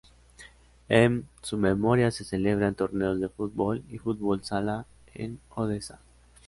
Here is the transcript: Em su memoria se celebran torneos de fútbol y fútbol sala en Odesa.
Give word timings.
Em 0.89 1.25
su 1.43 1.57
memoria 1.59 2.09
se 2.09 2.23
celebran 2.23 2.73
torneos 2.73 3.19
de 3.19 3.29
fútbol 3.29 3.83
y 3.87 3.99
fútbol 3.99 4.43
sala 4.43 4.87
en 5.13 5.39
Odesa. 5.51 5.99